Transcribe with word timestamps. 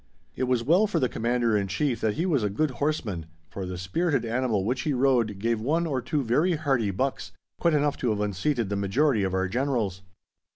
It 0.35 0.45
was 0.45 0.63
well 0.63 0.87
for 0.87 0.99
the 0.99 1.07
Commander 1.07 1.55
in 1.55 1.67
Chief 1.67 2.01
that 2.01 2.15
he 2.15 2.25
was 2.25 2.41
a 2.41 2.49
good 2.49 2.71
horseman, 2.81 3.27
for 3.51 3.67
the 3.67 3.77
spirited 3.77 4.25
animal 4.25 4.65
which 4.65 4.81
he 4.81 4.93
rode 4.93 5.37
gave 5.37 5.61
one 5.61 5.85
or 5.85 6.01
two 6.01 6.23
very 6.23 6.55
hearty 6.55 6.89
bucks, 6.89 7.33
quite 7.59 7.75
enough 7.75 7.97
to 7.97 8.09
have 8.09 8.19
unseated 8.19 8.69
the 8.69 8.75
majority 8.75 9.21
of 9.21 9.35
our 9.35 9.47
Generals. 9.47 10.01